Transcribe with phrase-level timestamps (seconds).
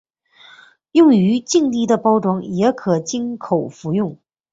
[0.93, 4.17] 用于静滴的包装也可经口服用。